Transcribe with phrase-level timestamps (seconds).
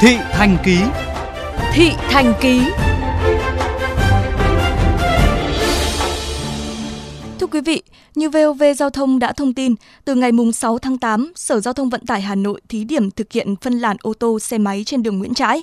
[0.00, 0.78] Thị Thành Ký
[1.72, 2.60] Thị Thành Ký
[7.38, 7.82] Thưa quý vị,
[8.14, 9.74] như VOV Giao thông đã thông tin,
[10.04, 13.32] từ ngày 6 tháng 8, Sở Giao thông Vận tải Hà Nội thí điểm thực
[13.32, 15.62] hiện phân làn ô tô xe máy trên đường Nguyễn Trãi,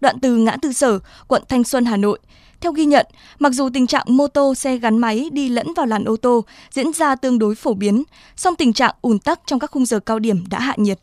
[0.00, 2.18] đoạn từ ngã tư Sở, quận Thanh Xuân, Hà Nội.
[2.60, 3.06] Theo ghi nhận,
[3.38, 6.44] mặc dù tình trạng mô tô xe gắn máy đi lẫn vào làn ô tô
[6.70, 8.02] diễn ra tương đối phổ biến,
[8.36, 10.98] song tình trạng ùn tắc trong các khung giờ cao điểm đã hạ nhiệt.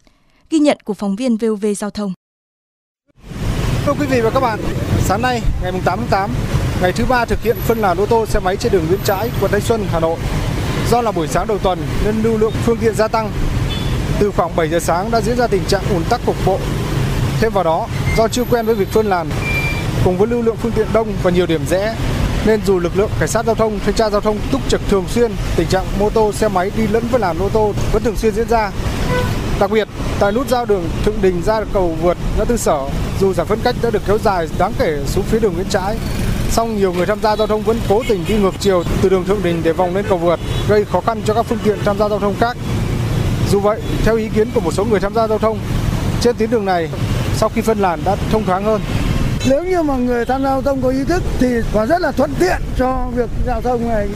[0.49, 2.13] Ghi nhận của phóng viên VOV Giao thông.
[3.89, 4.59] Thưa quý vị và các bạn,
[5.01, 6.31] sáng nay ngày 8 tháng 8,
[6.81, 9.29] ngày thứ ba thực hiện phân làn ô tô xe máy trên đường Nguyễn Trãi,
[9.41, 10.17] quận Thanh Xuân, Hà Nội.
[10.91, 13.31] Do là buổi sáng đầu tuần nên lưu lượng phương tiện gia tăng.
[14.19, 16.59] Từ khoảng 7 giờ sáng đã diễn ra tình trạng ùn tắc cục bộ.
[17.39, 19.29] Thêm vào đó, do chưa quen với việc phân làn,
[20.05, 21.95] cùng với lưu lượng phương tiện đông và nhiều điểm rẽ,
[22.45, 25.05] nên dù lực lượng cảnh sát giao thông, thanh tra giao thông túc trực thường
[25.07, 28.15] xuyên, tình trạng mô tô, xe máy đi lẫn với làn ô tô vẫn thường
[28.15, 28.71] xuyên diễn ra.
[29.59, 29.87] Đặc biệt,
[30.19, 32.79] tại nút giao đường Thượng Đình ra cầu vượt ngã tư Sở,
[33.19, 35.97] dù giải phân cách đã được kéo dài đáng kể xuống phía đường Nguyễn Trãi,
[36.51, 39.25] song nhiều người tham gia giao thông vẫn cố tình đi ngược chiều từ đường
[39.25, 40.39] Thượng Đình để vòng lên cầu vượt,
[40.69, 42.57] gây khó khăn cho các phương tiện tham gia giao thông khác.
[43.51, 45.59] Dù vậy, theo ý kiến của một số người tham gia giao thông,
[46.21, 46.89] trên tuyến đường này
[47.35, 48.81] sau khi phân làn đã thông thoáng hơn.
[49.49, 52.11] Nếu như mà người tham gia giao thông có ý thức thì có rất là
[52.11, 54.07] thuận tiện cho việc giao thông này.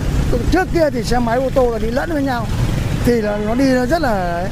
[0.52, 2.48] Trước kia thì xe máy ô tô là đi lẫn với nhau
[3.06, 4.45] thì là nó đi rất là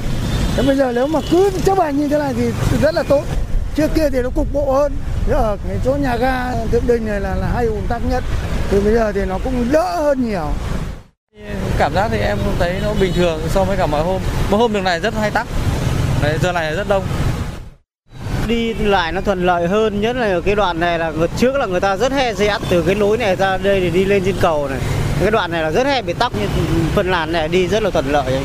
[0.56, 3.24] Thế bây giờ nếu mà cứ chấp hành như thế này thì rất là tốt.
[3.76, 4.94] Trước kia thì nó cục bộ hơn.
[5.28, 8.24] Thế ở cái chỗ nhà ga Thượng Đình này là, là hay ùn tắc nhất.
[8.70, 10.48] Thì bây giờ thì nó cũng đỡ hơn nhiều.
[11.78, 14.22] Cảm giác thì em thấy nó bình thường so với cả mọi hôm.
[14.50, 15.48] Mỗi hôm đường này rất hay tắc.
[16.24, 17.04] Đấy, giờ này rất đông
[18.48, 21.66] đi lại nó thuận lợi hơn nhất là ở cái đoạn này là trước là
[21.66, 24.36] người ta rất hay rẽ từ cái lối này ra đây để đi lên trên
[24.42, 24.80] cầu này
[25.22, 26.50] cái đoạn này là rất hay bị tắc nhưng
[26.96, 28.40] phân làn này đi rất là thuận lợi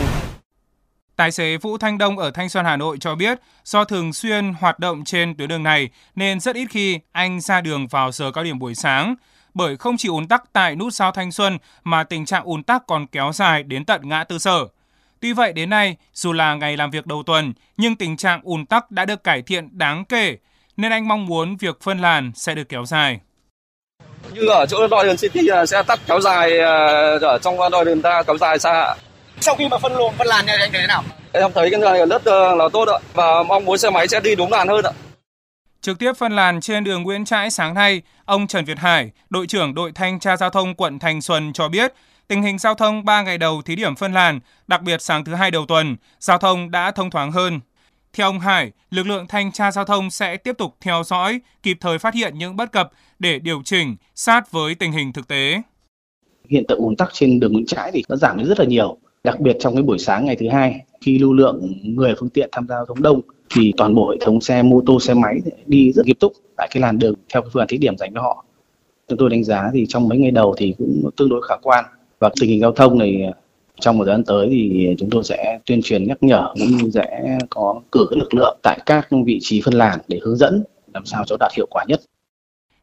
[1.16, 4.52] Tài xế Vũ Thanh Đông ở Thanh Xuân, Hà Nội cho biết do thường xuyên
[4.60, 8.30] hoạt động trên tuyến đường này nên rất ít khi anh ra đường vào giờ
[8.30, 9.14] cao điểm buổi sáng.
[9.54, 12.86] Bởi không chỉ ùn tắc tại nút giao Thanh Xuân mà tình trạng ùn tắc
[12.86, 14.66] còn kéo dài đến tận ngã tư sở.
[15.20, 18.66] Tuy vậy đến nay, dù là ngày làm việc đầu tuần, nhưng tình trạng ùn
[18.66, 20.36] tắc đã được cải thiện đáng kể,
[20.76, 23.20] nên anh mong muốn việc phân làn sẽ được kéo dài.
[24.32, 26.74] Như ở chỗ đoạn đường City à, sẽ tắt kéo dài à,
[27.20, 28.94] ở trong đoạn đường ta kéo dài xa.
[29.46, 31.04] Sau khi mà phân luồng phân làn này anh thấy thế nào?
[31.32, 34.34] Em thấy cái này rất là tốt ạ và mong muốn xe máy sẽ đi
[34.34, 34.92] đúng làn hơn ạ.
[35.80, 39.46] Trực tiếp phân làn trên đường Nguyễn Trãi sáng nay, ông Trần Việt Hải, đội
[39.46, 41.92] trưởng đội thanh tra giao thông quận Thanh Xuân cho biết,
[42.28, 45.34] tình hình giao thông 3 ngày đầu thí điểm phân làn, đặc biệt sáng thứ
[45.34, 47.60] hai đầu tuần, giao thông đã thông thoáng hơn.
[48.12, 51.76] Theo ông Hải, lực lượng thanh tra giao thông sẽ tiếp tục theo dõi, kịp
[51.80, 55.62] thời phát hiện những bất cập để điều chỉnh sát với tình hình thực tế.
[56.50, 59.40] Hiện tượng ùn tắc trên đường Nguyễn Trãi thì nó giảm rất là nhiều, đặc
[59.40, 62.66] biệt trong cái buổi sáng ngày thứ hai khi lưu lượng người phương tiện tham
[62.68, 63.20] gia giao thông đông
[63.54, 66.68] thì toàn bộ hệ thống xe mô tô xe máy đi rất nghiêm túc tại
[66.70, 68.44] cái làn đường theo cái phương án thí điểm dành cho họ
[69.08, 71.84] chúng tôi đánh giá thì trong mấy ngày đầu thì cũng tương đối khả quan
[72.18, 73.32] và tình hình giao thông này
[73.80, 76.90] trong một thời gian tới thì chúng tôi sẽ tuyên truyền nhắc nhở cũng như
[76.90, 81.04] sẽ có cử lực lượng tại các vị trí phân làn để hướng dẫn làm
[81.06, 82.00] sao cho đạt hiệu quả nhất.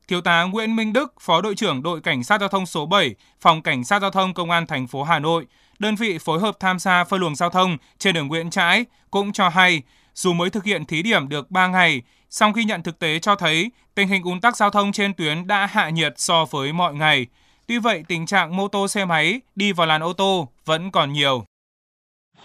[0.07, 3.15] Thiếu tá Nguyễn Minh Đức, Phó đội trưởng đội Cảnh sát giao thông số 7,
[3.39, 5.45] Phòng Cảnh sát giao thông Công an thành phố Hà Nội,
[5.83, 9.33] đơn vị phối hợp tham gia phân luồng giao thông trên đường Nguyễn Trãi cũng
[9.33, 9.81] cho hay,
[10.13, 13.35] dù mới thực hiện thí điểm được 3 ngày, song khi nhận thực tế cho
[13.35, 16.93] thấy tình hình ùn tắc giao thông trên tuyến đã hạ nhiệt so với mọi
[16.93, 17.25] ngày.
[17.67, 21.13] Tuy vậy, tình trạng mô tô xe máy đi vào làn ô tô vẫn còn
[21.13, 21.45] nhiều.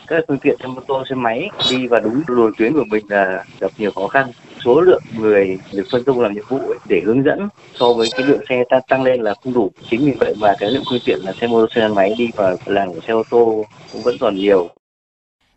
[0.06, 3.06] Các phương tiện xe mô tô xe máy đi vào đúng luồng tuyến của mình
[3.08, 4.32] là gặp nhiều khó khăn.
[4.64, 8.26] Số lượng người được phân công làm nhiệm vụ để hướng dẫn so với cái
[8.26, 9.70] lượng xe tăng, tăng lên là không đủ.
[9.90, 12.30] Chính vì vậy mà cái lượng phương tiện là xe mô tô xe máy đi
[12.36, 14.68] vào làn của xe ô tô cũng vẫn còn nhiều.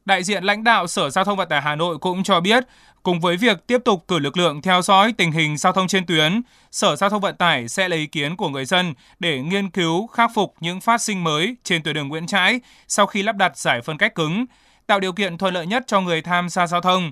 [0.05, 2.63] Đại diện lãnh đạo Sở Giao thông Vận tải Hà Nội cũng cho biết,
[3.03, 6.05] cùng với việc tiếp tục cử lực lượng theo dõi tình hình giao thông trên
[6.05, 6.41] tuyến,
[6.71, 10.07] Sở Giao thông Vận tải sẽ lấy ý kiến của người dân để nghiên cứu
[10.07, 13.57] khắc phục những phát sinh mới trên tuyến đường Nguyễn Trãi sau khi lắp đặt
[13.57, 14.45] giải phân cách cứng,
[14.87, 17.11] tạo điều kiện thuận lợi nhất cho người tham gia giao thông.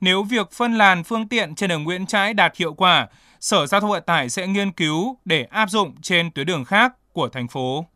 [0.00, 3.08] Nếu việc phân làn phương tiện trên đường Nguyễn Trãi đạt hiệu quả,
[3.40, 6.92] Sở Giao thông Vận tải sẽ nghiên cứu để áp dụng trên tuyến đường khác
[7.12, 7.86] của thành phố.